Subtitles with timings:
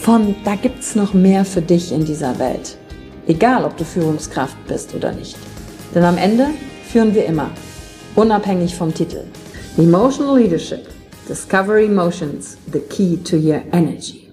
[0.00, 2.76] von da gibt's noch mehr für dich in dieser Welt.
[3.26, 5.36] Egal, ob du Führungskraft bist oder nicht.
[5.94, 6.46] Denn am Ende
[6.90, 7.50] führen wir immer,
[8.14, 9.24] unabhängig vom Titel.
[9.76, 10.86] Emotional Leadership.
[11.28, 14.30] Discover Emotions, the key to your energy.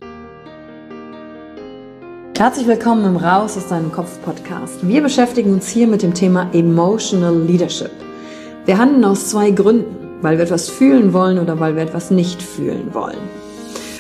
[2.38, 4.88] Herzlich willkommen im Raus aus deinem Kopf Podcast.
[4.88, 7.92] Wir beschäftigen uns hier mit dem Thema Emotional Leadership.
[8.66, 12.42] Wir handeln aus zwei Gründen, weil wir etwas fühlen wollen oder weil wir etwas nicht
[12.42, 13.45] fühlen wollen.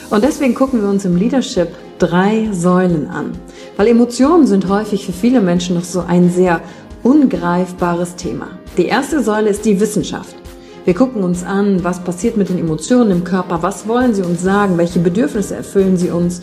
[0.09, 3.31] Und deswegen gucken wir uns im Leadership drei Säulen an.
[3.78, 6.62] Weil Emotionen sind häufig für viele Menschen noch so ein sehr
[7.03, 8.47] ungreifbares Thema.
[8.78, 10.36] Die erste Säule ist die Wissenschaft.
[10.86, 14.44] Wir gucken uns an, was passiert mit den Emotionen im Körper, was wollen sie uns
[14.44, 16.41] sagen, welche Bedürfnisse erfüllen sie uns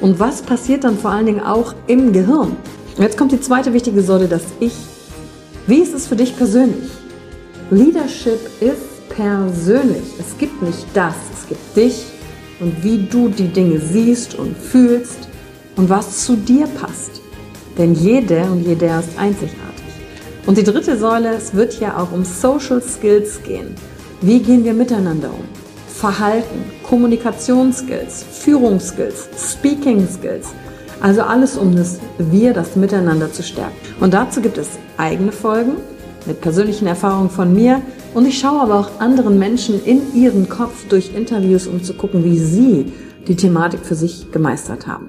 [0.00, 2.56] und was passiert dann vor allen Dingen auch im Gehirn.
[2.96, 4.74] Und jetzt kommt die zweite wichtige Säule, das Ich.
[5.66, 6.90] Wie ist es für dich persönlich?
[7.70, 10.04] Leadership ist persönlich.
[10.18, 12.04] Es gibt nicht das, es gibt dich
[12.64, 15.28] und wie du die Dinge siehst und fühlst
[15.76, 17.20] und was zu dir passt.
[17.76, 19.60] Denn jede und jeder ist einzigartig.
[20.46, 23.74] Und die dritte Säule, es wird ja auch um Social Skills gehen.
[24.22, 25.44] Wie gehen wir miteinander um?
[25.88, 30.48] Verhalten, Kommunikationsskills, Führungsskills, Speaking Skills.
[31.00, 33.74] Also alles, um das Wir, das Miteinander zu stärken.
[34.00, 35.72] Und dazu gibt es eigene Folgen
[36.24, 37.82] mit persönlichen Erfahrungen von mir
[38.14, 42.24] und ich schaue aber auch anderen Menschen in ihren Kopf durch Interviews, um zu gucken,
[42.24, 42.92] wie sie
[43.26, 45.08] die Thematik für sich gemeistert haben.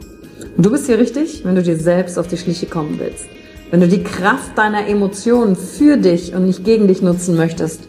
[0.57, 3.25] Und du bist hier richtig, wenn du dir selbst auf die Schliche kommen willst.
[3.69, 7.81] Wenn du die Kraft deiner Emotionen für dich und nicht gegen dich nutzen möchtest.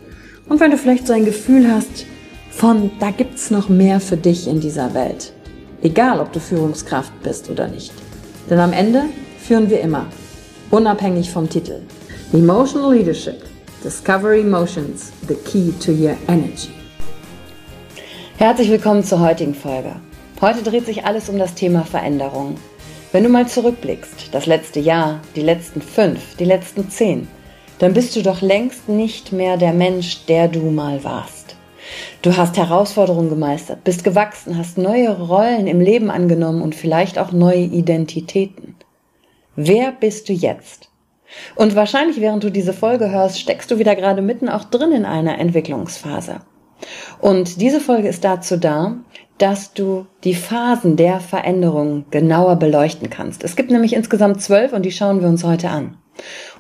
[0.49, 2.07] Und wenn du vielleicht so ein Gefühl hast
[2.51, 5.33] von, da gibt's noch mehr für dich in dieser Welt.
[5.83, 7.93] Egal, ob du Führungskraft bist oder nicht.
[8.51, 9.05] Denn am Ende
[9.39, 10.07] führen wir immer,
[10.71, 11.81] unabhängig vom Titel.
[12.33, 13.43] Emotional Leadership
[13.87, 16.71] Discover Emotions, the key to your energy.
[18.37, 19.95] Herzlich willkommen zur heutigen Folge.
[20.41, 22.57] Heute dreht sich alles um das Thema Veränderung.
[23.13, 27.29] Wenn du mal zurückblickst, das letzte Jahr, die letzten fünf, die letzten zehn,
[27.79, 31.55] dann bist du doch längst nicht mehr der Mensch, der du mal warst.
[32.23, 37.31] Du hast Herausforderungen gemeistert, bist gewachsen, hast neue Rollen im Leben angenommen und vielleicht auch
[37.31, 38.75] neue Identitäten.
[39.55, 40.89] Wer bist du jetzt?
[41.55, 45.05] Und wahrscheinlich, während du diese Folge hörst, steckst du wieder gerade mitten auch drin in
[45.05, 46.41] einer Entwicklungsphase.
[47.21, 48.97] Und diese Folge ist dazu da,
[49.39, 53.45] dass du die Phasen der Veränderung genauer beleuchten kannst.
[53.45, 55.99] Es gibt nämlich insgesamt zwölf und die schauen wir uns heute an.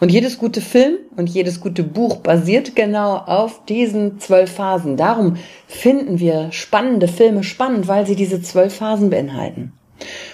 [0.00, 4.98] Und jedes gute Film und jedes gute Buch basiert genau auf diesen zwölf Phasen.
[4.98, 9.72] Darum finden wir spannende Filme spannend, weil sie diese zwölf Phasen beinhalten.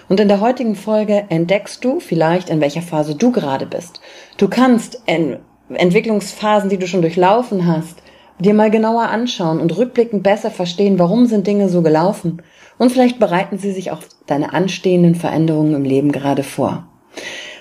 [0.08, 4.00] Und in der heutigen Folge entdeckst du vielleicht, in welcher Phase du gerade bist.
[4.36, 8.02] Du kannst Entwicklungsphasen, die du schon durchlaufen hast,
[8.38, 12.42] dir mal genauer anschauen und rückblickend besser verstehen, warum sind Dinge so gelaufen.
[12.78, 16.88] Und vielleicht bereiten sie sich auch deine anstehenden Veränderungen im Leben gerade vor.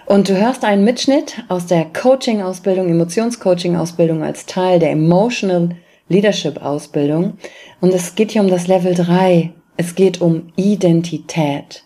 [0.08, 5.76] Und du hörst einen Mitschnitt aus der Coaching-Ausbildung, Emotionscoaching-Ausbildung als Teil der Emotional
[6.10, 7.38] Leadership-Ausbildung.
[7.80, 9.54] Und es geht hier um das Level 3.
[9.78, 11.84] Es geht um Identität.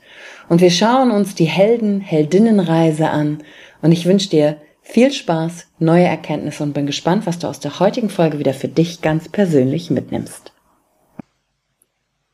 [0.49, 3.43] Und wir schauen uns die Helden, Heldinnenreise an.
[3.81, 7.79] Und ich wünsche dir viel Spaß, neue Erkenntnisse und bin gespannt, was du aus der
[7.79, 10.53] heutigen Folge wieder für dich ganz persönlich mitnimmst.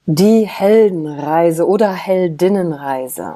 [0.06, 3.36] Die Heldenreise oder Heldinnenreise.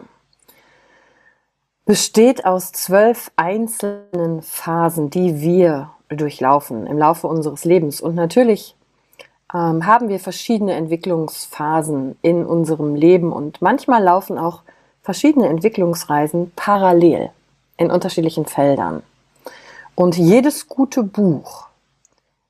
[1.85, 8.01] besteht aus zwölf einzelnen Phasen, die wir durchlaufen im Laufe unseres Lebens.
[8.01, 8.75] Und natürlich
[9.53, 14.61] ähm, haben wir verschiedene Entwicklungsphasen in unserem Leben und manchmal laufen auch
[15.01, 17.29] verschiedene Entwicklungsreisen parallel
[17.77, 19.03] in unterschiedlichen Feldern.
[19.93, 21.67] Und jedes gute Buch,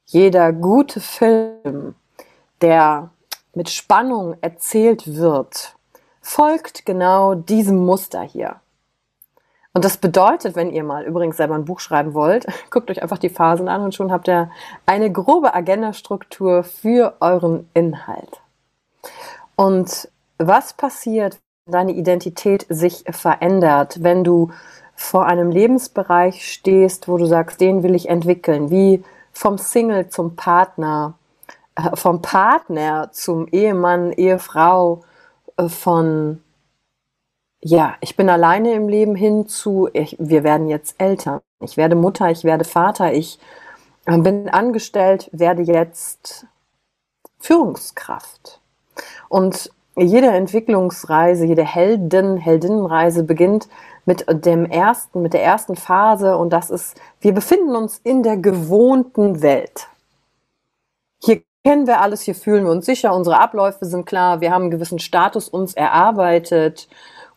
[0.06, 1.96] jeder gute Film,
[2.62, 3.10] der
[3.54, 5.76] mit Spannung erzählt wird,
[6.22, 8.56] folgt genau diesem Muster hier.
[9.76, 13.18] Und das bedeutet, wenn ihr mal übrigens selber ein Buch schreiben wollt, guckt euch einfach
[13.18, 14.50] die Phasen an und schon habt ihr
[14.86, 18.42] eine grobe Agendastruktur für euren Inhalt.
[19.58, 20.08] Und
[20.38, 24.50] was passiert, wenn deine Identität sich verändert, wenn du
[24.96, 30.38] vor einem Lebensbereich stehst, wo du sagst, den will ich entwickeln, wie vom Single zum
[30.38, 31.16] Partner,
[31.76, 35.04] äh, vom Partner zum Ehemann, Ehefrau,
[35.58, 36.42] äh, von
[37.68, 41.42] ja, ich bin alleine im Leben hin zu, ich, wir werden jetzt Eltern.
[41.62, 43.40] Ich werde Mutter, ich werde Vater, ich
[44.06, 46.46] äh, bin angestellt, werde jetzt
[47.40, 48.62] Führungskraft.
[49.30, 53.68] Und jede Entwicklungsreise, jede Helden, Heldinnenreise beginnt
[54.06, 58.38] mit dem ersten, mit der ersten Phase und das ist, wir befinden uns in der
[58.38, 59.88] gewohnten Welt.
[61.20, 64.64] Hier kennen wir alles, hier fühlen wir uns sicher, unsere Abläufe sind klar, wir haben
[64.64, 66.88] einen gewissen Status uns erarbeitet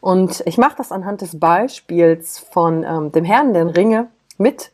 [0.01, 4.71] und ich mache das anhand des Beispiels von ähm, dem Herrn der Ringe mit.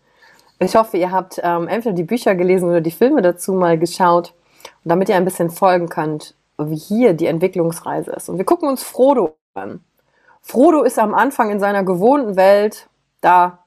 [0.58, 4.34] Ich hoffe, ihr habt ähm, entweder die Bücher gelesen oder die Filme dazu mal geschaut,
[4.84, 8.28] damit ihr ein bisschen folgen könnt, wie hier die Entwicklungsreise ist.
[8.28, 9.82] Und wir gucken uns Frodo an.
[10.42, 12.88] Frodo ist am Anfang in seiner gewohnten Welt
[13.20, 13.58] da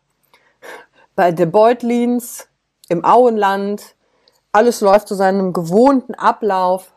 [1.16, 2.48] bei The Beutlins
[2.88, 3.96] im Auenland.
[4.52, 6.94] Alles läuft zu seinem gewohnten Ablauf.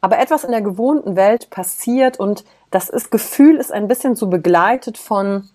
[0.00, 2.44] Aber etwas in der gewohnten Welt passiert und
[2.74, 5.48] das ist, Gefühl ist ein bisschen so begleitet von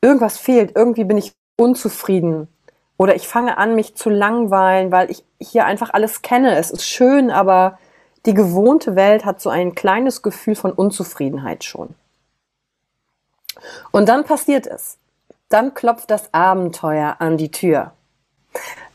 [0.00, 2.48] irgendwas fehlt, irgendwie bin ich unzufrieden
[2.96, 6.56] oder ich fange an, mich zu langweilen, weil ich hier einfach alles kenne.
[6.56, 7.78] Es ist schön, aber
[8.24, 11.94] die gewohnte Welt hat so ein kleines Gefühl von Unzufriedenheit schon.
[13.90, 14.96] Und dann passiert es.
[15.50, 17.92] Dann klopft das Abenteuer an die Tür.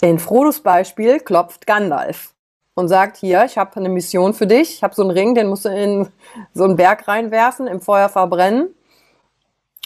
[0.02, 2.34] In Frodos Beispiel klopft Gandalf
[2.80, 5.48] und sagt, hier, ich habe eine Mission für dich, ich habe so einen Ring, den
[5.48, 6.08] musst du in
[6.54, 8.74] so einen Berg reinwerfen, im Feuer verbrennen.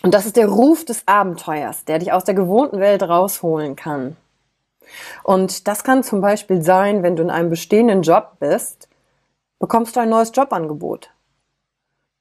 [0.04, 4.16] Und das ist der Ruf des Abenteuers, der dich aus der gewohnten Welt rausholen kann.
[5.24, 8.88] Und das kann zum Beispiel sein, wenn du in einem bestehenden Job bist,
[9.60, 11.10] bekommst du ein neues Jobangebot.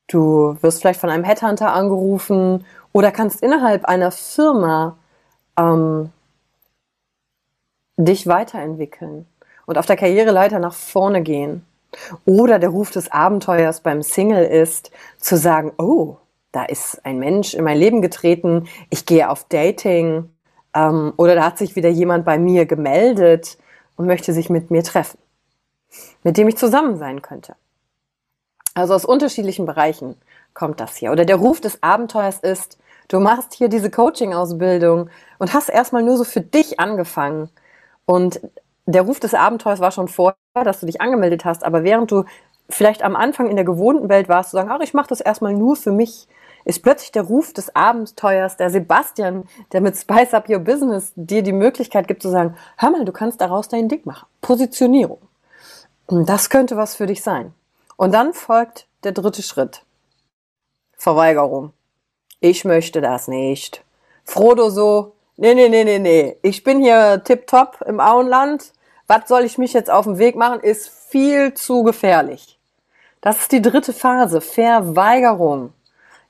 [0.06, 4.96] Du wirst vielleicht von einem Headhunter angerufen oder kannst innerhalb einer Firma
[5.58, 6.10] ähm,
[7.96, 9.26] dich weiterentwickeln
[9.72, 11.64] und auf der Karriereleiter nach vorne gehen.
[12.26, 16.18] Oder der Ruf des Abenteuers beim Single ist, zu sagen, oh,
[16.52, 20.28] da ist ein Mensch in mein Leben getreten, ich gehe auf Dating
[20.74, 23.56] ähm, oder da hat sich wieder jemand bei mir gemeldet
[23.96, 25.18] und möchte sich mit mir treffen,
[26.22, 27.56] mit dem ich zusammen sein könnte.
[28.74, 30.16] Also aus unterschiedlichen Bereichen
[30.52, 31.12] kommt das hier.
[31.12, 32.76] Oder der Ruf des Abenteuers ist,
[33.08, 35.08] du machst hier diese Coaching-Ausbildung
[35.38, 37.48] und hast erstmal nur so für dich angefangen
[38.04, 38.38] und
[38.86, 42.24] der Ruf des Abenteuers war schon vorher, dass du dich angemeldet hast, aber während du
[42.68, 45.52] vielleicht am Anfang in der gewohnten Welt warst, zu sagen, ach, ich mache das erstmal
[45.52, 46.26] nur für mich,
[46.64, 51.42] ist plötzlich der Ruf des Abenteuers, der Sebastian, der mit Spice Up Your Business dir
[51.42, 54.26] die Möglichkeit gibt zu sagen, hör mal, du kannst daraus dein Ding machen.
[54.40, 55.18] Positionierung.
[56.06, 57.52] Das könnte was für dich sein.
[57.96, 59.84] Und dann folgt der dritte Schritt.
[60.96, 61.72] Verweigerung.
[62.40, 63.84] Ich möchte das nicht.
[64.24, 66.36] Frodo so, nee, nee, nee, nee, nee.
[66.42, 68.72] Ich bin hier tipptopp im Auenland.
[69.06, 70.60] Was soll ich mich jetzt auf den Weg machen?
[70.60, 72.58] Ist viel zu gefährlich.
[73.20, 75.72] Das ist die dritte Phase, Verweigerung.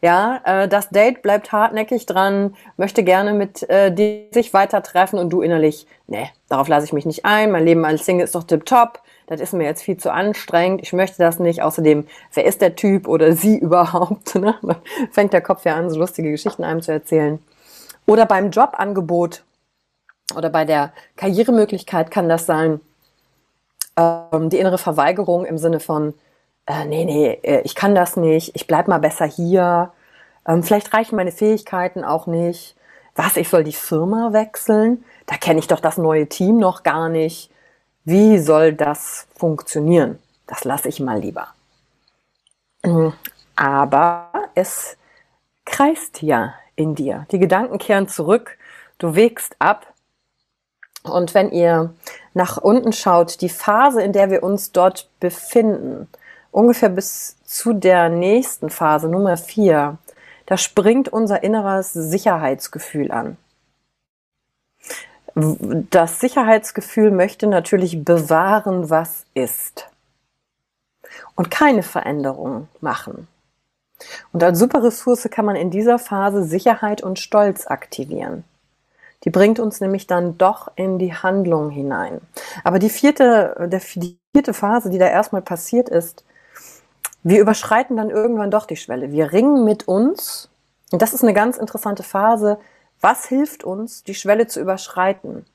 [0.02, 5.18] Ja, äh, das Date bleibt hartnäckig dran, möchte gerne mit äh, dir sich weiter treffen
[5.20, 7.52] und du innerlich, nee, darauf lasse ich mich nicht ein.
[7.52, 9.00] Mein Leben als Single ist doch tipptopp.
[9.28, 10.82] Das ist mir jetzt viel zu anstrengend.
[10.82, 11.62] Ich möchte das nicht.
[11.62, 14.34] Außerdem, wer ist der Typ oder sie überhaupt?
[14.34, 14.56] Ne?
[15.12, 17.38] Fängt der Kopf ja an, so lustige Geschichten einem zu erzählen.
[18.06, 19.44] Oder beim Jobangebot
[20.34, 22.80] oder bei der Karrieremöglichkeit kann das sein,
[23.96, 26.14] ähm, die innere Verweigerung im Sinne von,
[26.66, 29.92] äh, nee, nee, äh, ich kann das nicht, ich bleib mal besser hier,
[30.46, 32.76] ähm, vielleicht reichen meine Fähigkeiten auch nicht.
[33.14, 35.04] Was, ich soll die Firma wechseln?
[35.26, 37.50] Da kenne ich doch das neue Team noch gar nicht.
[38.04, 40.18] Wie soll das funktionieren?
[40.46, 41.48] Das lasse ich mal lieber.
[43.54, 44.96] Aber es
[45.64, 47.26] kreist ja in dir.
[47.30, 48.58] Die Gedanken kehren zurück,
[48.98, 49.86] du wägst ab.
[51.02, 51.94] Und wenn ihr
[52.34, 56.08] nach unten schaut, die Phase, in der wir uns dort befinden,
[56.50, 59.98] ungefähr bis zu der nächsten Phase, Nummer vier,
[60.46, 63.36] da springt unser inneres Sicherheitsgefühl an.
[65.34, 69.88] Das Sicherheitsgefühl möchte natürlich bewahren, was ist
[71.34, 73.28] und keine Veränderungen machen.
[74.32, 78.44] Und als Superressource kann man in dieser Phase Sicherheit und Stolz aktivieren.
[79.24, 82.20] Die bringt uns nämlich dann doch in die Handlung hinein.
[82.64, 86.24] Aber die vierte, der, die vierte Phase, die da erstmal passiert ist,
[87.22, 89.12] wir überschreiten dann irgendwann doch die Schwelle.
[89.12, 90.48] Wir ringen mit uns.
[90.90, 92.58] Und das ist eine ganz interessante Phase.
[93.00, 95.46] Was hilft uns, die Schwelle zu überschreiten?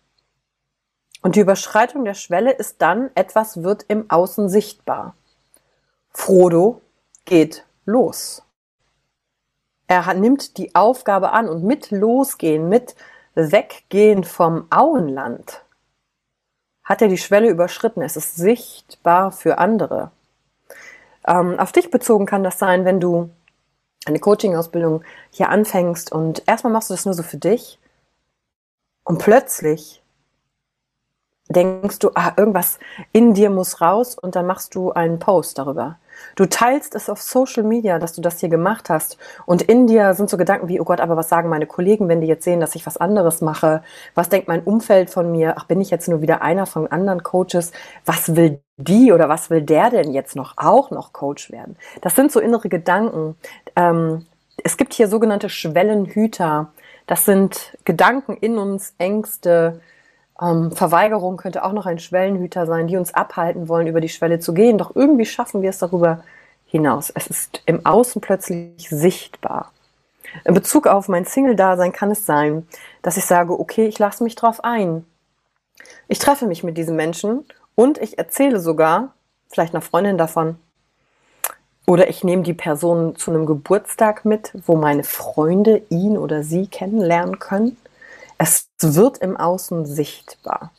[1.22, 5.16] Und die Überschreitung der Schwelle ist dann, etwas wird im Außen sichtbar.
[6.13, 6.82] Frodo
[7.25, 8.44] geht los.
[9.88, 12.96] Er nimmt die Aufgabe an und mit losgehen, mit
[13.34, 15.63] weggehen vom Auenland,
[16.84, 18.01] hat er die Schwelle überschritten.
[18.01, 20.12] Es ist sichtbar für andere.
[21.25, 23.29] Ähm, auf dich bezogen kann das sein, wenn du
[24.06, 27.79] eine Coaching-Ausbildung hier anfängst und erstmal machst du das nur so für dich
[29.03, 30.01] und plötzlich
[31.50, 32.79] denkst du, ah, irgendwas
[33.12, 35.98] in dir muss raus und dann machst du einen Post darüber.
[36.36, 39.17] Du teilst es auf Social Media, dass du das hier gemacht hast.
[39.45, 42.21] Und in dir sind so Gedanken wie, oh Gott, aber was sagen meine Kollegen, wenn
[42.21, 43.83] die jetzt sehen, dass ich was anderes mache?
[44.15, 45.55] Was denkt mein Umfeld von mir?
[45.57, 47.71] Ach, bin ich jetzt nur wieder einer von anderen Coaches?
[48.05, 51.77] Was will die oder was will der denn jetzt noch auch noch Coach werden?
[52.01, 53.36] Das sind so innere Gedanken.
[53.75, 54.25] Ähm,
[54.63, 56.71] es gibt hier sogenannte Schwellenhüter.
[57.05, 59.81] Das sind Gedanken in uns, Ängste,
[60.41, 64.39] ähm, Verweigerung könnte auch noch ein Schwellenhüter sein, die uns abhalten wollen, über die Schwelle
[64.39, 64.77] zu gehen.
[64.77, 66.24] Doch irgendwie schaffen wir es darüber
[66.65, 67.12] hinaus.
[67.13, 69.72] Es ist im Außen plötzlich sichtbar.
[70.44, 72.67] In Bezug auf mein Single-Dasein kann es sein,
[73.01, 75.06] dass ich sage, okay, ich lasse mich drauf ein.
[76.08, 79.13] Ich treffe mich mit diesem Menschen und ich erzähle sogar,
[79.50, 80.58] vielleicht einer Freundin davon,
[81.88, 86.67] oder ich nehme die Person zu einem Geburtstag mit, wo meine Freunde ihn oder sie
[86.67, 87.77] kennenlernen können.
[88.38, 90.72] Es wird im Außen sichtbar.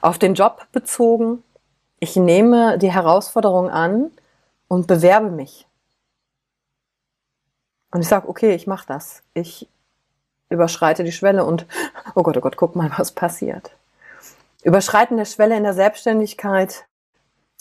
[0.00, 1.42] Auf den Job bezogen,
[1.98, 4.10] ich nehme die Herausforderung an
[4.68, 5.66] und bewerbe mich.
[7.90, 9.22] Und ich sage, okay, ich mache das.
[9.34, 9.68] Ich
[10.48, 11.66] überschreite die Schwelle und,
[12.14, 13.72] oh Gott, oh Gott, guck mal, was passiert.
[14.62, 16.86] Überschreiten der Schwelle in der Selbstständigkeit.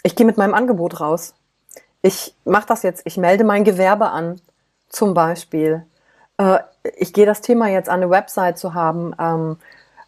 [0.04, 1.34] Ich gehe mit meinem Angebot raus.
[2.02, 3.02] Ich mache das jetzt.
[3.06, 4.42] Ich melde mein Gewerbe an,
[4.90, 5.86] zum Beispiel.
[6.42, 6.60] Äh,
[6.98, 9.58] ich gehe das Thema jetzt an eine Website zu haben, ähm,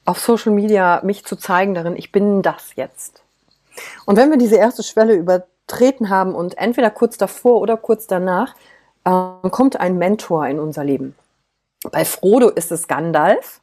[0.05, 3.21] auf Social Media mich zu zeigen darin, ich bin das jetzt.
[4.05, 8.55] Und wenn wir diese erste Schwelle übertreten haben und entweder kurz davor oder kurz danach,
[9.05, 11.15] äh, kommt ein Mentor in unser Leben.
[11.91, 13.61] Bei Frodo ist es Gandalf,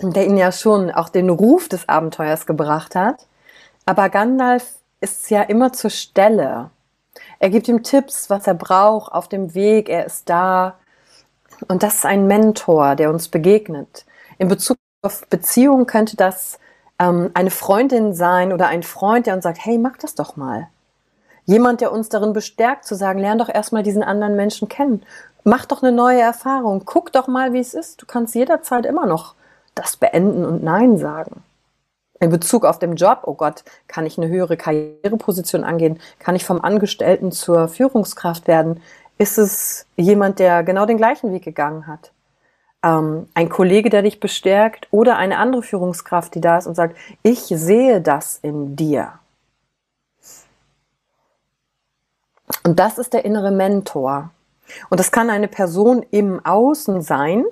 [0.00, 3.26] der ihn ja schon auch den Ruf des Abenteuers gebracht hat.
[3.86, 6.70] Aber Gandalf ist ja immer zur Stelle.
[7.38, 9.88] Er gibt ihm Tipps, was er braucht auf dem Weg.
[9.88, 10.78] Er ist da.
[11.68, 14.06] Und das ist ein Mentor, der uns begegnet.
[14.38, 16.58] In Bezug auf Beziehungen könnte das
[16.98, 20.68] ähm, eine Freundin sein oder ein Freund, der uns sagt, hey, mach das doch mal.
[21.46, 25.02] Jemand, der uns darin bestärkt, zu sagen, lern doch erstmal diesen anderen Menschen kennen.
[25.42, 26.82] Mach doch eine neue Erfahrung.
[26.84, 28.02] Guck doch mal, wie es ist.
[28.02, 29.34] Du kannst jederzeit immer noch
[29.74, 31.42] das beenden und Nein sagen.
[32.20, 35.98] In Bezug auf den Job, oh Gott, kann ich eine höhere Karriereposition angehen?
[36.18, 38.82] Kann ich vom Angestellten zur Führungskraft werden?
[39.20, 42.10] Ist es jemand, der genau den gleichen Weg gegangen hat.
[42.82, 46.96] Ähm, ein Kollege, der dich bestärkt oder eine andere Führungskraft, die da ist und sagt,
[47.22, 49.12] ich sehe das in dir.
[52.64, 54.30] Und das ist der innere Mentor.
[54.88, 57.44] Und das kann eine Person im Außen sein.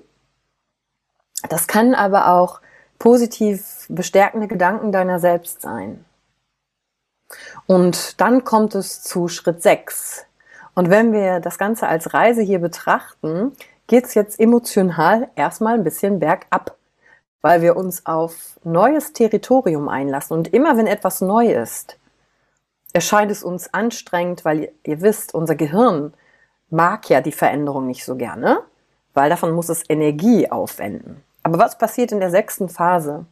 [1.51, 2.63] Das kann aber auch
[2.99, 6.03] positiv bestärkende Gedanken deiner selbst sein.
[7.67, 10.25] Und dann kommt es zu Schritt 6.
[10.79, 13.51] Und wenn wir das Ganze als Reise hier betrachten,
[13.89, 16.77] geht es jetzt emotional erstmal ein bisschen bergab,
[17.41, 20.37] weil wir uns auf neues Territorium einlassen.
[20.37, 21.99] Und immer wenn etwas neu ist,
[22.93, 26.15] erscheint es uns anstrengend, weil ihr, ihr wisst, unser Gehirn
[26.71, 28.61] mag ja die Veränderung nicht so gerne,
[29.15, 31.25] weil davon muss es Energie aufwenden.
[31.43, 33.27] Aber was passiert in der sechsten Phase?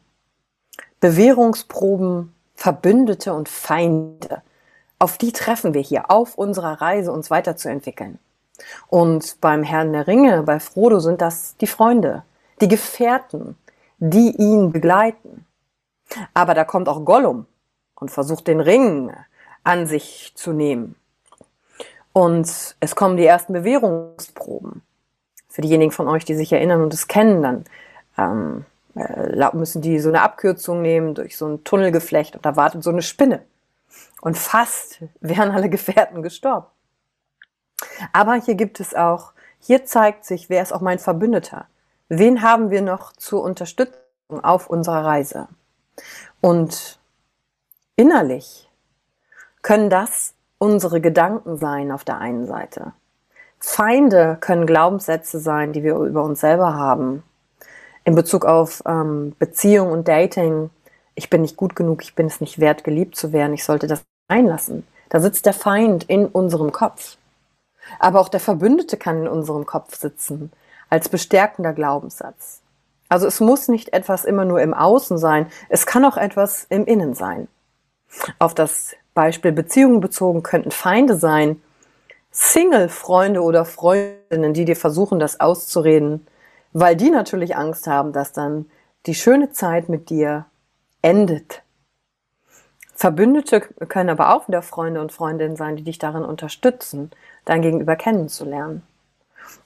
[0.98, 4.42] Bewährungsproben, Verbündete und Feinde
[4.98, 8.18] auf die treffen wir hier auf unserer Reise, uns weiterzuentwickeln.
[8.88, 12.22] Und beim Herrn der Ringe, bei Frodo sind das die Freunde,
[12.60, 13.56] die Gefährten,
[13.98, 15.46] die ihn begleiten.
[16.34, 17.46] Aber da kommt auch Gollum
[17.96, 19.12] und versucht den Ring
[19.64, 20.94] an sich zu nehmen.
[22.12, 24.82] Und es kommen die ersten Bewährungsproben.
[25.48, 27.64] Für diejenigen von euch, die sich erinnern und es kennen, dann
[28.16, 32.82] ähm, äh, müssen die so eine Abkürzung nehmen durch so ein Tunnelgeflecht und da wartet
[32.82, 33.42] so eine Spinne.
[34.20, 36.66] Und fast wären alle Gefährten gestorben.
[38.12, 39.32] Aber hier gibt es auch
[39.66, 41.66] hier zeigt sich, wer ist auch mein Verbündeter.
[42.08, 43.98] Wen haben wir noch zur Unterstützung
[44.42, 45.48] auf unserer Reise?
[46.40, 47.00] Und
[47.96, 48.70] innerlich
[49.62, 52.92] können das unsere Gedanken sein auf der einen Seite.
[53.58, 57.24] Feinde können Glaubenssätze sein, die wir über uns selber haben.
[58.04, 60.70] In Bezug auf ähm, Beziehung und Dating.
[61.16, 63.88] Ich bin nicht gut genug, ich bin es nicht wert, geliebt zu werden, ich sollte
[63.88, 64.86] das einlassen.
[65.08, 67.16] Da sitzt der Feind in unserem Kopf.
[67.98, 70.52] Aber auch der Verbündete kann in unserem Kopf sitzen,
[70.90, 72.60] als bestärkender Glaubenssatz.
[73.08, 76.84] Also es muss nicht etwas immer nur im Außen sein, es kann auch etwas im
[76.84, 77.48] Innen sein.
[78.38, 81.62] Auf das Beispiel Beziehungen bezogen könnten Feinde sein,
[82.32, 86.26] Single-Freunde oder Freundinnen, die dir versuchen, das auszureden,
[86.72, 88.66] weil die natürlich Angst haben, dass dann
[89.06, 90.44] die schöne Zeit mit dir
[91.06, 91.62] endet.
[92.94, 97.12] Verbündete können aber auch wieder Freunde und Freundinnen sein, die dich darin unterstützen,
[97.44, 98.82] dein Gegenüber kennenzulernen.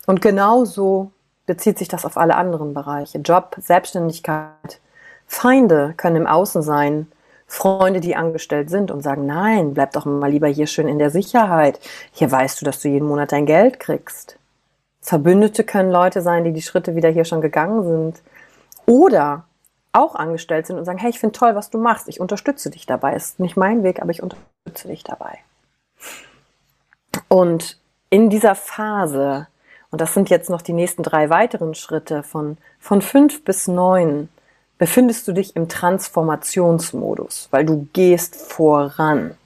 [0.07, 1.13] Und genauso
[1.47, 3.19] bezieht sich das auf alle anderen Bereiche.
[3.19, 4.81] Job, Selbstständigkeit.
[5.27, 7.11] Feinde können im Außen sein,
[7.47, 11.11] Freunde, die angestellt sind und sagen, nein, bleib doch mal lieber hier schön in der
[11.11, 11.81] Sicherheit.
[12.13, 14.37] Hier weißt du, dass du jeden Monat dein Geld kriegst.
[15.01, 18.23] Verbündete können Leute sein, die die Schritte wieder hier schon gegangen sind.
[18.87, 19.45] Oder
[19.93, 22.09] auch angestellt sind und sagen, hey, ich finde toll, was du machst.
[22.09, 23.15] Ich unterstütze dich dabei.
[23.15, 25.39] Ist nicht mein Weg, aber ich unterstütze dich dabei.
[27.29, 27.79] Und
[28.09, 29.49] in dieser Phase,
[29.91, 34.29] und das sind jetzt noch die nächsten drei weiteren Schritte von, von fünf bis neun,
[34.79, 39.37] befindest du dich im Transformationsmodus, weil du gehst voran.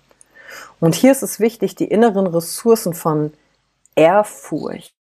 [0.81, 3.33] Und hier ist es wichtig, die inneren Ressourcen von
[3.97, 4.95] Ehrfurcht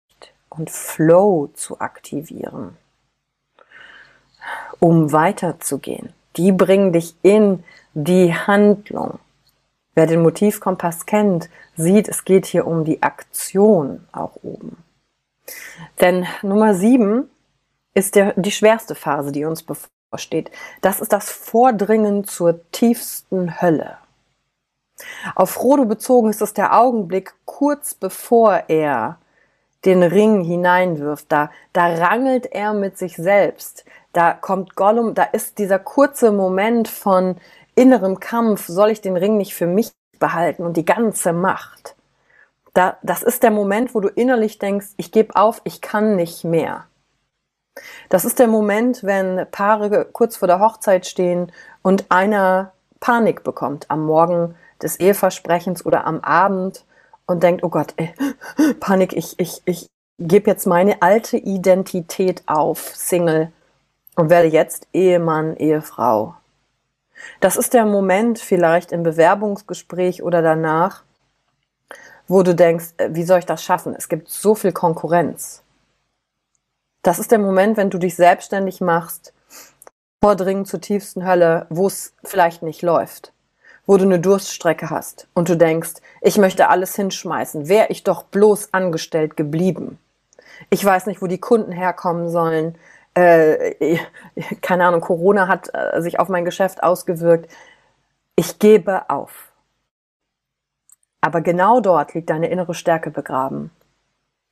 [0.49, 2.77] und Flow zu aktivieren,
[4.79, 6.13] um weiterzugehen.
[6.37, 9.19] Die bringen dich in die Handlung.
[9.95, 14.77] Wer den Motivkompass kennt, sieht, es geht hier um die Aktion auch oben.
[16.01, 17.29] Denn Nummer sieben
[17.95, 20.51] ist der, die schwerste Phase, die uns bevorsteht steht.
[20.81, 23.99] Das ist das Vordringen zur tiefsten Hölle.
[25.35, 29.19] Auf Frodo bezogen ist es der Augenblick kurz bevor er
[29.85, 31.27] den Ring hineinwirft.
[31.31, 33.85] Da, da rangelt er mit sich selbst.
[34.13, 37.37] Da kommt Gollum, da ist dieser kurze Moment von
[37.75, 38.67] innerem Kampf.
[38.67, 41.97] Soll ich den Ring nicht für mich behalten und die ganze Macht?
[42.75, 46.45] Da, das ist der Moment, wo du innerlich denkst, ich gebe auf, ich kann nicht
[46.45, 46.87] mehr.
[48.09, 53.91] Das ist der Moment, wenn Paare kurz vor der Hochzeit stehen und einer Panik bekommt
[53.91, 56.85] am Morgen des Eheversprechens oder am Abend
[57.27, 58.13] und denkt, oh Gott, ey,
[58.81, 59.87] Panik, ich, ich, ich
[60.19, 63.53] gebe jetzt meine alte Identität auf, Single,
[64.17, 66.35] und werde jetzt Ehemann, Ehefrau.
[67.41, 71.05] Das ist der Moment vielleicht im Bewerbungsgespräch oder danach,
[72.29, 73.95] wo du denkst, äh, wie soll ich das schaffen?
[73.97, 75.63] Es gibt so viel Konkurrenz.
[77.03, 79.33] Das ist der Moment, wenn du dich selbstständig machst,
[80.21, 83.33] vordringen zur tiefsten Hölle, wo es vielleicht nicht läuft,
[83.87, 88.25] wo du eine Durststrecke hast und du denkst, ich möchte alles hinschmeißen, wäre ich doch
[88.25, 89.99] bloß angestellt geblieben.
[90.69, 92.77] Ich weiß nicht, wo die Kunden herkommen sollen.
[93.15, 93.99] Äh,
[94.61, 97.51] keine Ahnung, Corona hat äh, sich auf mein Geschäft ausgewirkt.
[98.37, 99.51] Ich gebe auf.
[101.21, 103.71] Aber genau dort liegt deine innere Stärke begraben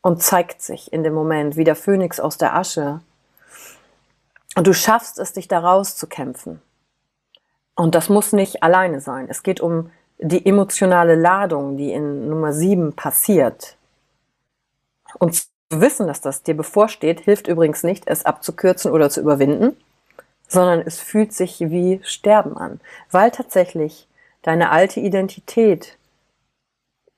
[0.03, 3.01] und zeigt sich in dem Moment wie der Phönix aus der Asche.
[4.57, 6.61] Und du schaffst es, dich da rauszukämpfen.
[7.75, 9.27] Und das muss nicht alleine sein.
[9.29, 13.77] Es geht um die emotionale Ladung, die in Nummer 7 passiert.
[15.19, 19.77] Und wissen, dass das dir bevorsteht, hilft übrigens nicht, es abzukürzen oder zu überwinden,
[20.49, 24.09] sondern es fühlt sich wie Sterben an, weil tatsächlich
[24.43, 25.99] deine alte Identität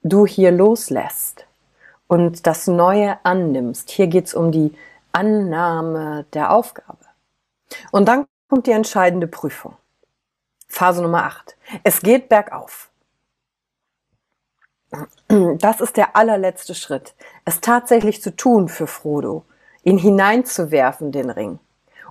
[0.02, 1.46] du hier loslässt
[2.08, 3.90] und das Neue annimmst.
[3.90, 4.74] Hier geht's um die
[5.12, 6.98] Annahme der Aufgabe.
[7.92, 9.76] Und dann kommt die entscheidende Prüfung.
[10.66, 11.56] Phase Nummer 8.
[11.84, 12.89] Es geht bergauf.
[15.28, 17.14] Das ist der allerletzte Schritt.
[17.44, 19.44] Es tatsächlich zu tun für Frodo,
[19.84, 21.58] ihn hineinzuwerfen, den Ring,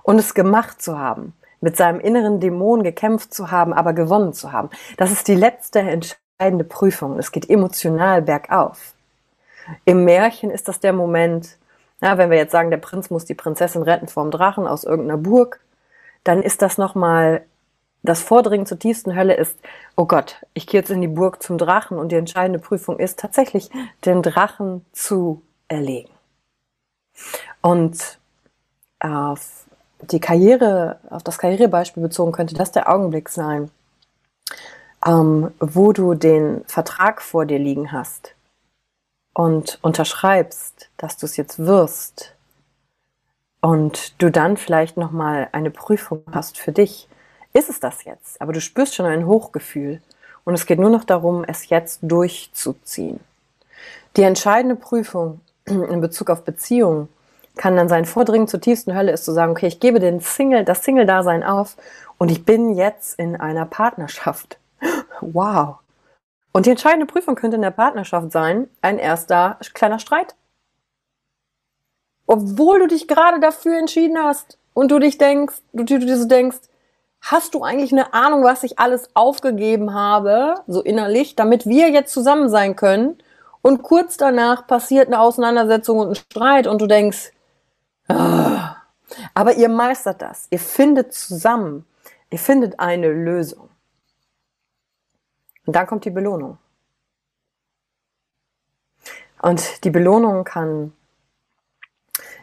[0.02, 4.52] und es gemacht zu haben, mit seinem inneren Dämon gekämpft zu haben, aber gewonnen zu
[4.52, 4.70] haben.
[4.96, 7.18] Das ist die letzte entscheidende Prüfung.
[7.18, 8.94] Es geht emotional bergauf.
[9.84, 11.58] Im Märchen ist das der Moment,
[12.00, 15.18] ja, wenn wir jetzt sagen, der Prinz muss die Prinzessin retten vom Drachen aus irgendeiner
[15.18, 15.60] Burg,
[16.24, 17.42] dann ist das nochmal,
[18.02, 19.58] das Vordringen zur tiefsten Hölle ist,
[19.96, 23.18] oh Gott, ich gehe jetzt in die Burg zum Drachen und die entscheidende Prüfung ist
[23.18, 23.70] tatsächlich,
[24.04, 26.10] den Drachen zu erlegen.
[27.60, 28.18] Und
[29.00, 29.66] auf
[30.00, 33.70] die Karriere, auf das Karrierebeispiel bezogen könnte das der Augenblick sein,
[35.06, 38.34] ähm, wo du den Vertrag vor dir liegen hast
[39.34, 42.34] und unterschreibst, dass du es jetzt wirst
[43.60, 47.08] und du dann vielleicht noch mal eine Prüfung hast für dich,
[47.52, 48.40] ist es das jetzt?
[48.40, 50.00] Aber du spürst schon ein Hochgefühl
[50.44, 53.20] und es geht nur noch darum, es jetzt durchzuziehen.
[54.16, 57.08] Die entscheidende Prüfung in Bezug auf Beziehungen
[57.56, 60.64] kann dann sein Vordringen zur tiefsten Hölle ist zu sagen, okay, ich gebe den Single,
[60.64, 61.76] das Single-Dasein auf
[62.18, 64.58] und ich bin jetzt in einer Partnerschaft.
[65.20, 65.76] Wow.
[66.52, 70.34] Und die entscheidende Prüfung könnte in der Partnerschaft sein, ein erster kleiner Streit.
[72.26, 76.26] Obwohl du dich gerade dafür entschieden hast und du dich denkst, du, du dir so
[76.26, 76.58] denkst,
[77.20, 82.12] hast du eigentlich eine Ahnung, was ich alles aufgegeben habe, so innerlich, damit wir jetzt
[82.12, 83.18] zusammen sein können?
[83.62, 87.32] Und kurz danach passiert eine Auseinandersetzung und ein Streit und du denkst,
[88.08, 88.76] ah.
[89.34, 90.46] aber ihr meistert das.
[90.50, 91.84] Ihr findet zusammen.
[92.30, 93.68] Ihr findet eine Lösung.
[95.66, 96.58] Und dann kommt die Belohnung.
[99.42, 100.92] Und die Belohnung kann,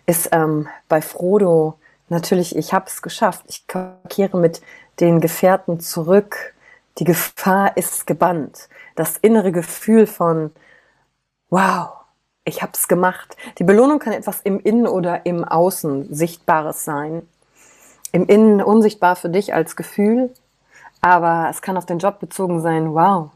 [0.06, 1.80] ist ähm, bei Frodo
[2.10, 3.46] natürlich, ich habe es geschafft.
[3.48, 3.66] Ich
[4.10, 4.62] kehre mit
[5.00, 6.56] den Gefährten zurück.
[6.98, 8.70] Die Gefahr ist gebannt.
[8.96, 10.52] Das innere Gefühl von,
[11.50, 11.90] wow,
[12.44, 13.36] ich habe es gemacht.
[13.60, 17.28] Die Belohnung kann etwas im Innen oder im Außen Sichtbares sein.
[18.12, 20.34] Im Innen unsichtbar für dich als Gefühl,
[21.02, 23.32] aber es kann auf den Job bezogen sein, wow,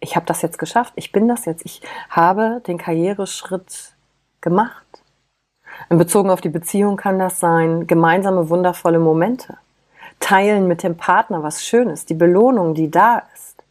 [0.00, 3.94] ich habe das jetzt geschafft, ich bin das jetzt, ich habe den Karriereschritt
[4.40, 4.87] gemacht.
[5.90, 9.58] In Bezogen auf die Beziehung kann das sein, gemeinsame wundervolle Momente.
[10.20, 13.62] Teilen mit dem Partner was Schönes, die Belohnung, die da ist.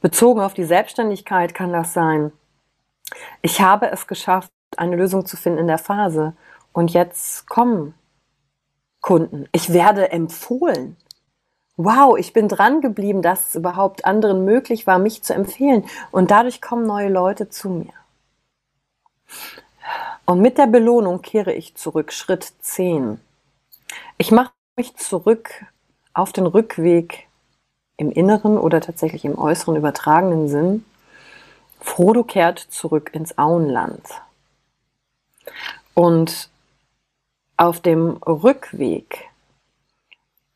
[0.00, 2.32] Bezogen auf die Selbstständigkeit kann das sein,
[3.40, 6.34] ich habe es geschafft, eine Lösung zu finden in der Phase.
[6.72, 7.94] Und jetzt kommen
[9.00, 9.48] Kunden.
[9.52, 10.96] Ich werde empfohlen
[11.76, 15.84] wow, ich bin dran geblieben, dass es überhaupt anderen möglich war, mich zu empfehlen.
[16.10, 17.92] Und dadurch kommen neue Leute zu mir.
[20.24, 23.20] Und mit der Belohnung kehre ich zurück, Schritt 10.
[24.18, 25.66] Ich mache mich zurück
[26.12, 27.28] auf den Rückweg
[27.96, 30.84] im inneren oder tatsächlich im äußeren übertragenen Sinn.
[31.80, 34.02] Frodo kehrt zurück ins Auenland.
[35.94, 36.50] Und
[37.56, 39.30] auf dem Rückweg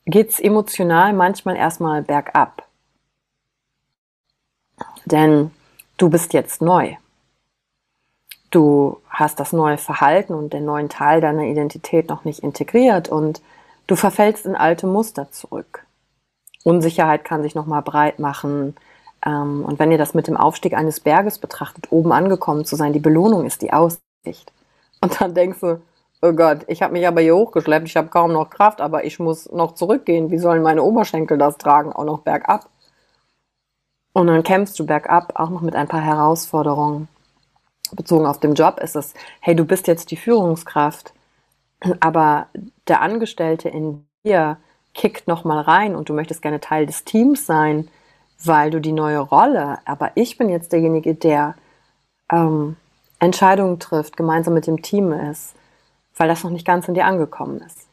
[0.06, 2.66] geht es emotional manchmal erstmal bergab.
[5.04, 5.50] Denn
[5.96, 6.96] du bist jetzt neu.
[8.50, 13.40] Du hast das neue Verhalten und den neuen Teil deiner Identität noch nicht integriert und
[13.86, 15.86] du verfällst in alte Muster zurück.
[16.64, 18.76] Unsicherheit kann sich nochmal breit machen.
[19.24, 22.92] Ähm, und wenn ihr das mit dem Aufstieg eines Berges betrachtet, oben angekommen zu sein,
[22.92, 24.52] die Belohnung ist die Aussicht.
[25.00, 25.80] Und dann denkst du,
[26.20, 29.18] oh Gott, ich habe mich aber hier hochgeschleppt, ich habe kaum noch Kraft, aber ich
[29.18, 30.30] muss noch zurückgehen.
[30.30, 31.92] Wie sollen meine Oberschenkel das tragen?
[31.92, 32.68] Auch noch bergab.
[34.12, 37.08] Und dann kämpfst du bergab, auch noch mit ein paar Herausforderungen.
[37.96, 41.12] Bezogen auf den Job ist es, hey, du bist jetzt die Führungskraft,
[42.00, 42.46] aber
[42.88, 44.58] der Angestellte in dir
[44.94, 47.88] kickt nochmal rein und du möchtest gerne Teil des Teams sein,
[48.44, 51.54] weil du die neue Rolle, aber ich bin jetzt derjenige, der
[52.32, 52.76] ähm,
[53.18, 55.54] Entscheidungen trifft, gemeinsam mit dem Team ist
[56.20, 57.88] weil das noch nicht ganz in dir angekommen ist.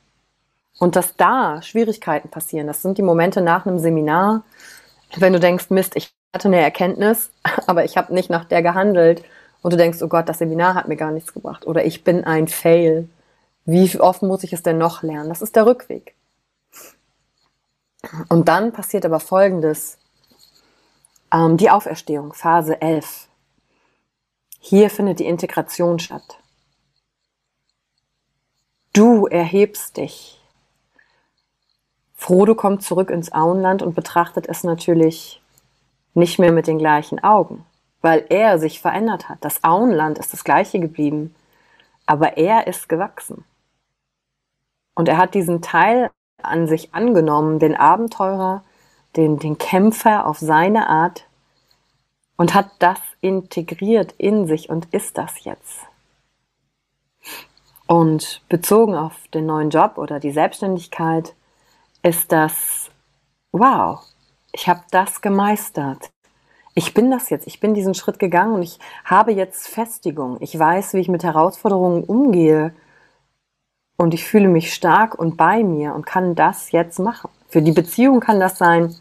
[0.80, 4.44] Und dass da Schwierigkeiten passieren, das sind die Momente nach einem Seminar,
[5.16, 7.32] wenn du denkst, Mist, ich hatte eine Erkenntnis,
[7.68, 9.24] aber ich habe nicht nach der gehandelt
[9.62, 12.24] und du denkst, oh Gott, das Seminar hat mir gar nichts gebracht oder ich bin
[12.24, 13.10] ein Fail.
[13.66, 15.30] Wie oft muss ich es denn noch lernen?
[15.30, 16.16] Das ist der Rückweg.
[18.30, 19.98] Und dann passiert aber Folgendes.
[21.34, 23.28] Ähm, die Auferstehung, Phase 11.
[24.60, 26.40] Hier findet die Integration statt.
[28.94, 30.42] Du erhebst dich.
[32.16, 35.42] Frodo kommt zurück ins Auenland und betrachtet es natürlich
[36.16, 37.64] nicht mehr mit den gleichen Augen,
[38.08, 39.40] weil er sich verändert hat.
[39.42, 41.36] Das Auenland ist das gleiche geblieben,
[42.06, 43.44] aber er ist gewachsen.
[44.96, 46.10] Und er hat diesen Teil
[46.42, 48.64] an sich angenommen, den Abenteurer,
[49.18, 51.28] den, den Kämpfer auf seine Art
[52.38, 55.82] und hat das integriert in sich und ist das jetzt.
[57.88, 61.36] Und bezogen auf den neuen Job oder die Selbstständigkeit
[62.04, 62.90] ist das,
[63.52, 64.00] wow,
[64.54, 66.10] ich habe das gemeistert.
[66.78, 70.38] Ich bin das jetzt, ich bin diesen Schritt gegangen und ich habe jetzt Festigung.
[70.42, 72.72] Ich weiß, wie ich mit Herausforderungen umgehe
[73.98, 77.32] und ich fühle mich stark und bei mir und kann das jetzt machen.
[77.48, 78.96] Für die Beziehung kann das sein,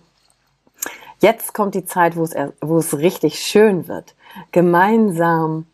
[1.21, 4.15] jetzt kommt die Zeit, wo es, wo es richtig schön wird.
[4.53, 5.67] Gemeinsam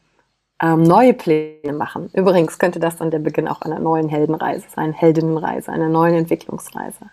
[0.60, 2.10] ähm, neue Pläne machen.
[2.14, 7.10] Übrigens könnte das dann der Beginn auch einer neuen Heldenreise sein, Heldinnenreise, einer neuen Entwicklungsreise.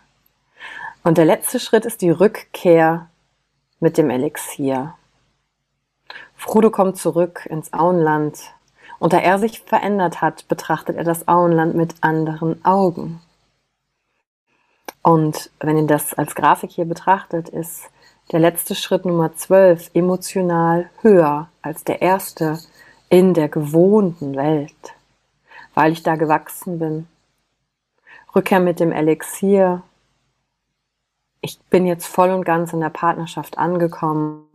[1.03, 3.07] Und der letzte Schritt ist die Rückkehr
[3.79, 4.95] mit dem Elixier.
[6.35, 8.39] Frodo kommt zurück ins Auenland
[8.99, 13.21] und da er sich verändert hat, betrachtet er das Auenland mit anderen Augen.
[15.01, 17.89] Und wenn ihr das als Grafik hier betrachtet, ist
[18.31, 22.59] der letzte Schritt Nummer 12 emotional höher als der erste
[23.09, 24.93] in der gewohnten Welt,
[25.73, 27.07] weil ich da gewachsen bin.
[28.35, 29.81] Rückkehr mit dem Elixier.
[31.41, 34.45] Ich bin jetzt voll und ganz in der Partnerschaft angekommen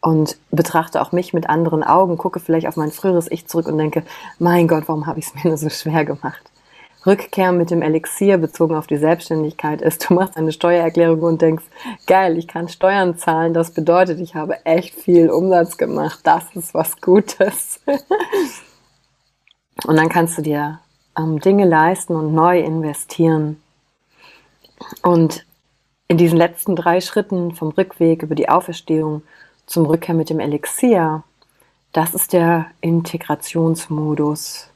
[0.00, 3.78] und betrachte auch mich mit anderen Augen, gucke vielleicht auf mein früheres Ich zurück und
[3.78, 4.04] denke,
[4.38, 6.50] mein Gott, warum habe ich es mir nur so schwer gemacht?
[7.06, 11.64] Rückkehr mit dem Elixier bezogen auf die Selbstständigkeit ist, du machst eine Steuererklärung und denkst,
[12.06, 16.74] geil, ich kann Steuern zahlen, das bedeutet, ich habe echt viel Umsatz gemacht, das ist
[16.74, 17.80] was Gutes.
[19.86, 20.80] und dann kannst du dir
[21.16, 23.62] ähm, Dinge leisten und neu investieren.
[25.02, 25.44] Und
[26.08, 29.22] in diesen letzten drei Schritten vom Rückweg über die Auferstehung
[29.66, 31.24] zum Rückkehr mit dem Elixier,
[31.92, 34.68] das ist der Integrationsmodus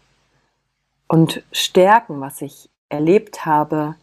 [1.07, 3.97] und Stärken, was ich erlebt habe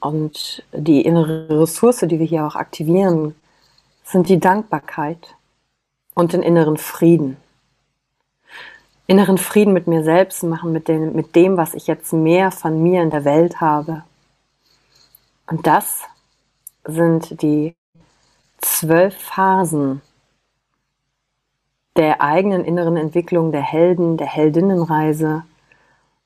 [0.00, 3.34] und die innere Ressource, die wir hier auch aktivieren,
[4.04, 5.36] sind die Dankbarkeit
[6.14, 7.36] und den inneren Frieden.
[9.06, 12.82] Inneren Frieden mit mir selbst machen, mit dem, mit dem, was ich jetzt mehr von
[12.82, 14.04] mir in der Welt habe.
[15.46, 16.02] Und das
[16.84, 17.74] sind die
[18.58, 20.02] zwölf Phasen
[21.96, 25.44] der eigenen inneren Entwicklung, der Helden, der Heldinnenreise,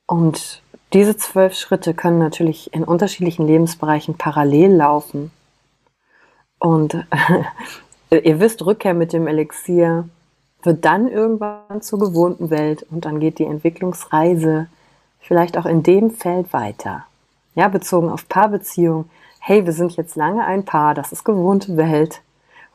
[0.06, 5.32] und diese zwölf Schritte können natürlich in unterschiedlichen Lebensbereichen parallel laufen.
[6.58, 6.94] Und
[8.10, 10.08] ihr wisst, Rückkehr mit dem Elixier
[10.62, 14.68] wird dann irgendwann zur gewohnten Welt und dann geht die Entwicklungsreise
[15.20, 17.04] vielleicht auch in dem Feld weiter.
[17.56, 19.08] Ja, bezogen auf Paarbeziehung.
[19.40, 22.20] Hey, wir sind jetzt lange ein Paar, das ist gewohnte Welt.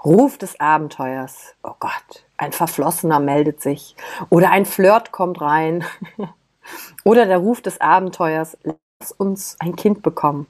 [0.03, 1.53] Ruf des Abenteuers.
[1.61, 3.95] Oh Gott, ein Verflossener meldet sich.
[4.31, 5.83] Oder ein Flirt kommt rein.
[7.03, 10.47] Oder der Ruf des Abenteuers, lass uns ein Kind bekommen.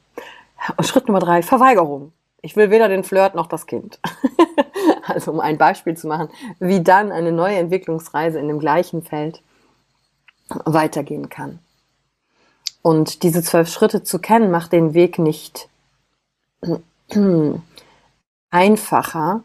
[0.77, 2.13] Und Schritt Nummer drei, Verweigerung.
[2.41, 3.99] Ich will weder den Flirt noch das Kind.
[5.07, 9.43] also um ein Beispiel zu machen, wie dann eine neue Entwicklungsreise in dem gleichen Feld
[10.47, 11.59] weitergehen kann.
[12.81, 15.69] Und diese zwölf Schritte zu kennen, macht den Weg nicht
[18.49, 19.43] einfacher,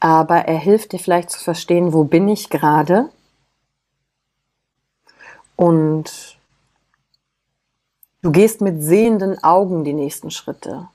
[0.00, 3.10] aber er hilft dir vielleicht zu verstehen, wo bin ich gerade
[5.56, 6.38] und
[8.22, 10.88] du gehst mit sehenden Augen die nächsten Schritte.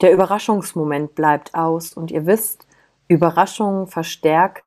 [0.00, 2.66] Der Überraschungsmoment bleibt aus und ihr wisst,
[3.08, 4.64] Überraschung verstärkt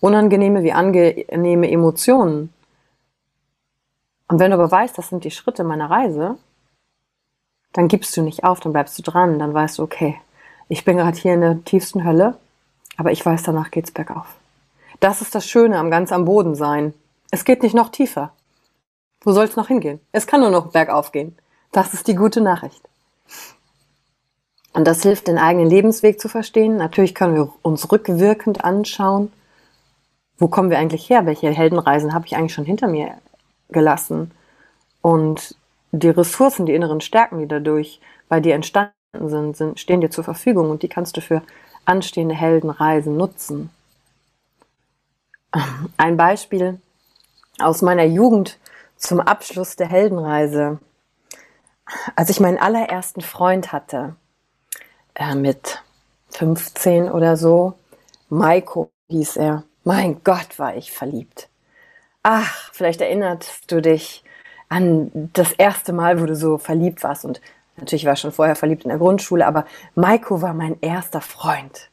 [0.00, 2.52] unangenehme wie angenehme Emotionen.
[4.30, 6.38] Und wenn du aber weißt, das sind die Schritte meiner Reise,
[7.72, 10.20] dann gibst du nicht auf, dann bleibst du dran, dann weißt du, okay,
[10.68, 12.36] ich bin gerade hier in der tiefsten Hölle,
[12.96, 14.36] aber ich weiß, danach geht's bergauf.
[15.00, 16.94] Das ist das Schöne am ganz am Boden sein.
[17.32, 18.32] Es geht nicht noch tiefer.
[19.22, 19.98] Wo soll es noch hingehen?
[20.12, 21.36] Es kann nur noch bergauf gehen.
[21.72, 22.88] Das ist die gute Nachricht.
[24.74, 26.76] Und das hilft, den eigenen Lebensweg zu verstehen.
[26.76, 29.32] Natürlich können wir uns rückwirkend anschauen,
[30.38, 31.26] wo kommen wir eigentlich her?
[31.26, 33.16] Welche Heldenreisen habe ich eigentlich schon hinter mir
[33.72, 34.30] gelassen?
[35.02, 35.54] Und
[35.92, 40.24] die Ressourcen, die inneren Stärken, die dadurch bei dir entstanden sind, sind stehen dir zur
[40.24, 41.42] Verfügung und die kannst du für
[41.84, 43.70] anstehende Heldenreisen nutzen.
[45.96, 46.80] Ein Beispiel
[47.58, 48.58] aus meiner Jugend
[48.96, 50.78] zum Abschluss der Heldenreise.
[52.14, 54.14] Als ich meinen allerersten Freund hatte,
[55.14, 55.82] äh, mit
[56.30, 57.74] 15 oder so,
[58.28, 59.64] Maiko hieß er.
[59.82, 61.49] Mein Gott, war ich verliebt.
[62.22, 64.22] Ach, vielleicht erinnerst du dich
[64.68, 67.24] an das erste Mal, wo du so verliebt warst.
[67.24, 67.40] Und
[67.76, 71.90] natürlich war ich schon vorher verliebt in der Grundschule, aber Maiko war mein erster Freund.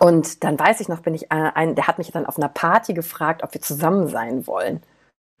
[0.00, 2.48] Und dann weiß ich noch, bin ich äh, ein, der hat mich dann auf einer
[2.48, 4.82] Party gefragt, ob wir zusammen sein wollen.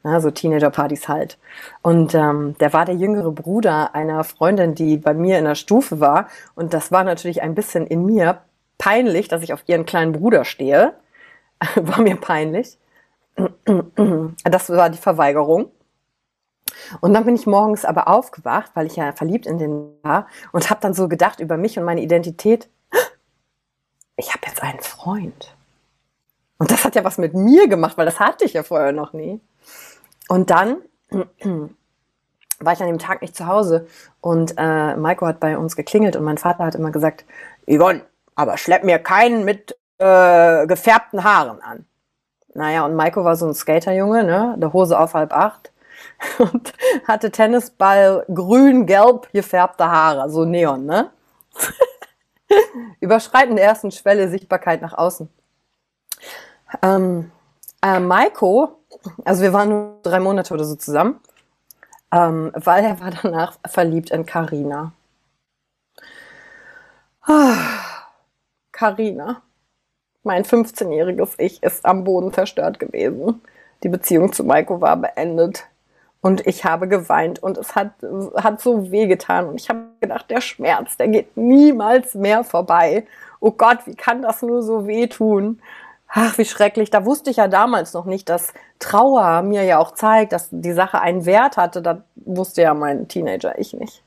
[0.04, 1.36] Ja, so Teenager-Partys halt.
[1.82, 5.98] Und ähm, der war der jüngere Bruder einer Freundin, die bei mir in der Stufe
[5.98, 6.28] war.
[6.54, 8.40] Und das war natürlich ein bisschen in mir
[8.78, 10.94] peinlich, dass ich auf ihren kleinen Bruder stehe.
[11.74, 12.78] war mir peinlich.
[14.44, 15.70] Das war die Verweigerung.
[17.00, 20.68] Und dann bin ich morgens aber aufgewacht, weil ich ja verliebt in den war und
[20.70, 22.68] habe dann so gedacht über mich und meine Identität
[24.16, 25.54] ich habe jetzt einen Freund.
[26.58, 29.12] Und das hat ja was mit mir gemacht, weil das hatte ich ja vorher noch
[29.12, 29.40] nie.
[30.28, 30.78] Und dann
[31.10, 33.86] war ich an dem Tag nicht zu Hause
[34.20, 37.26] und äh, Maiko hat bei uns geklingelt und mein Vater hat immer gesagt,
[37.66, 38.02] Yvonne,
[38.34, 41.86] aber schlepp mir keinen mit äh, gefärbten Haaren an.
[42.56, 45.72] Naja, und Maiko war so ein Skaterjunge, ne, der Hose auf halb acht
[46.38, 46.72] und
[47.06, 51.10] hatte Tennisball grün-gelb gefärbte Haare, so Neon, ne?
[53.00, 55.28] Überschreiten der ersten Schwelle Sichtbarkeit nach außen.
[56.82, 57.30] Ähm,
[57.82, 58.80] äh, Maiko,
[59.24, 61.20] also wir waren nur drei Monate oder so zusammen,
[62.10, 64.92] ähm, weil er war danach verliebt in Karina.
[68.72, 69.42] Karina, ah,
[70.26, 73.40] mein 15-jähriges Ich ist am Boden zerstört gewesen.
[73.82, 75.64] Die Beziehung zu Maiko war beendet.
[76.20, 77.92] Und ich habe geweint und es hat,
[78.36, 79.46] hat so wehgetan.
[79.46, 83.06] Und ich habe gedacht, der Schmerz, der geht niemals mehr vorbei.
[83.40, 85.60] Oh Gott, wie kann das nur so wehtun?
[86.08, 86.90] Ach, wie schrecklich.
[86.90, 90.72] Da wusste ich ja damals noch nicht, dass Trauer mir ja auch zeigt, dass die
[90.72, 91.82] Sache einen Wert hatte.
[91.82, 94.02] Da wusste ja mein Teenager ich nicht.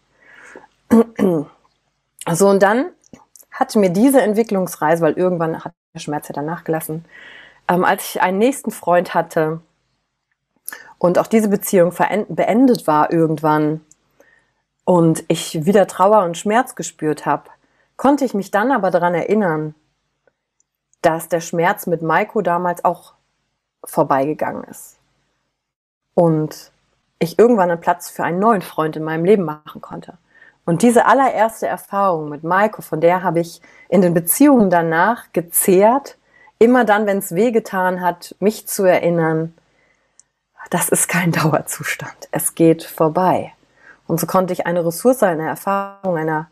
[0.90, 2.88] So, und dann
[3.52, 7.06] hatte mir diese Entwicklungsreise, weil irgendwann hat der Schmerz ja dann nachgelassen,
[7.68, 9.62] ähm, als ich einen nächsten Freund hatte
[10.98, 11.94] und auch diese Beziehung
[12.30, 13.82] beendet war irgendwann
[14.86, 17.50] und ich wieder Trauer und Schmerz gespürt habe,
[17.98, 19.74] konnte ich mich dann aber daran erinnern,
[21.02, 23.14] dass der Schmerz mit Maiko damals auch
[23.84, 24.98] vorbeigegangen ist.
[26.14, 26.72] Und
[27.20, 30.18] ich irgendwann einen Platz für einen neuen Freund in meinem Leben machen konnte.
[30.70, 36.16] Und diese allererste Erfahrung mit Maiko, von der habe ich in den Beziehungen danach gezehrt,
[36.60, 39.58] immer dann, wenn es wehgetan hat, mich zu erinnern,
[40.70, 42.30] das ist kein Dauerzustand.
[42.30, 43.52] Es geht vorbei.
[44.06, 46.52] Und so konnte ich eine Ressource, eine Erfahrung, einer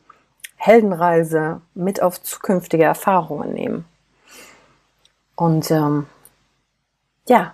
[0.56, 3.86] Heldenreise mit auf zukünftige Erfahrungen nehmen.
[5.36, 6.08] Und ähm,
[7.28, 7.54] ja,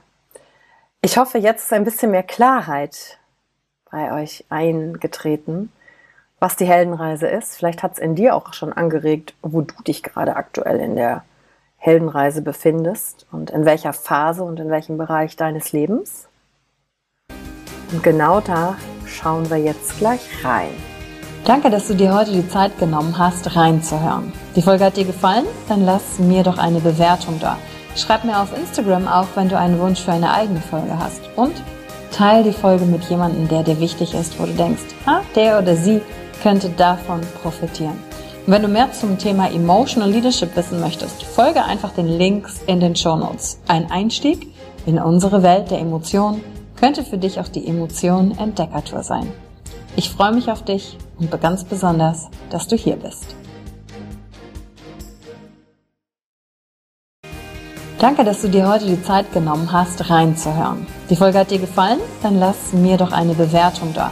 [1.02, 3.20] ich hoffe, jetzt ist ein bisschen mehr Klarheit
[3.92, 5.70] bei euch eingetreten,
[6.44, 7.56] was die Heldenreise ist.
[7.56, 11.24] Vielleicht hat es in dir auch schon angeregt, wo du dich gerade aktuell in der
[11.78, 16.28] Heldenreise befindest und in welcher Phase und in welchem Bereich deines Lebens.
[17.94, 18.76] Und genau da
[19.06, 20.72] schauen wir jetzt gleich rein.
[21.46, 24.34] Danke, dass du dir heute die Zeit genommen hast, reinzuhören.
[24.58, 25.46] Die Folge hat dir gefallen?
[25.70, 27.58] Dann lass mir doch eine Bewertung da.
[27.96, 31.22] Schreib mir auf Instagram auch, wenn du einen Wunsch für eine eigene Folge hast.
[31.38, 31.54] Und
[32.12, 35.78] teile die Folge mit jemandem, der dir wichtig ist, wo du denkst, ah, der oder
[35.78, 36.02] sie
[36.44, 37.98] könnte davon profitieren.
[38.46, 42.82] Und wenn du mehr zum Thema Emotional Leadership wissen möchtest, folge einfach den Links in
[42.82, 43.60] den Show Notes.
[43.68, 44.54] Ein Einstieg
[44.86, 46.44] in unsere Welt der Emotionen
[46.76, 49.32] könnte für dich auch die Emotion Entdeckertour sein.
[49.96, 53.36] Ich freue mich auf dich und ganz besonders, dass du hier bist.
[58.00, 60.86] Danke, dass du dir heute die Zeit genommen hast, reinzuhören.
[61.10, 62.00] Die Folge hat dir gefallen?
[62.22, 64.12] Dann lass mir doch eine Bewertung da.